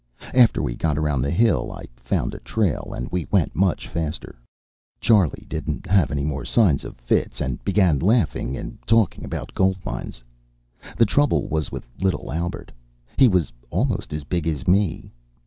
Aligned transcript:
After 0.33 0.63
we 0.63 0.73
got 0.75 0.97
around 0.97 1.21
the 1.21 1.29
hill, 1.29 1.71
I 1.71 1.85
found 1.95 2.33
a 2.33 2.39
trail, 2.39 2.91
and 2.95 3.07
we 3.11 3.27
went 3.29 3.55
much 3.55 3.87
faster. 3.87 4.35
Charley 4.99 5.45
didn't 5.47 5.85
have 5.85 6.09
any 6.09 6.23
more 6.23 6.43
signs 6.43 6.83
of 6.83 6.97
fits, 6.97 7.39
and 7.39 7.63
began 7.63 7.99
laughing 7.99 8.57
and 8.57 8.79
talking 8.87 9.23
about 9.23 9.53
gold 9.53 9.77
mines. 9.85 10.23
The 10.97 11.05
trouble 11.05 11.47
was 11.49 11.71
with 11.71 11.85
little 12.01 12.31
Albert. 12.31 12.71
He 13.15 13.27
was 13.27 13.53
almost 13.69 14.11
as 14.11 14.23
big 14.23 14.47
as 14.47 14.67
me. 14.67 15.11